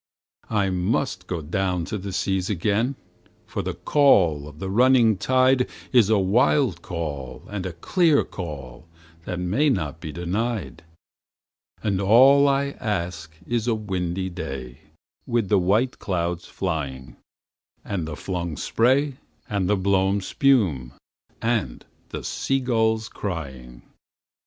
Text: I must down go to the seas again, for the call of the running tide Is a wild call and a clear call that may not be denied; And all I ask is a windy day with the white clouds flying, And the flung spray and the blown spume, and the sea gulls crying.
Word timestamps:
I 0.49 0.71
must 0.71 1.27
down 1.51 1.83
go 1.83 1.85
to 1.89 1.95
the 1.99 2.11
seas 2.11 2.49
again, 2.49 2.95
for 3.45 3.61
the 3.61 3.75
call 3.75 4.47
of 4.47 4.57
the 4.57 4.67
running 4.71 5.15
tide 5.15 5.69
Is 5.91 6.09
a 6.09 6.17
wild 6.17 6.81
call 6.81 7.43
and 7.51 7.67
a 7.67 7.73
clear 7.73 8.23
call 8.23 8.87
that 9.25 9.37
may 9.39 9.69
not 9.69 9.99
be 9.99 10.11
denied; 10.11 10.83
And 11.83 12.01
all 12.01 12.47
I 12.47 12.71
ask 12.79 13.35
is 13.45 13.67
a 13.67 13.75
windy 13.75 14.31
day 14.31 14.79
with 15.27 15.49
the 15.49 15.59
white 15.59 15.99
clouds 15.99 16.47
flying, 16.47 17.17
And 17.85 18.07
the 18.07 18.15
flung 18.15 18.57
spray 18.57 19.17
and 19.47 19.69
the 19.69 19.77
blown 19.77 20.21
spume, 20.21 20.93
and 21.43 21.85
the 22.09 22.23
sea 22.23 22.59
gulls 22.59 23.07
crying. 23.07 23.83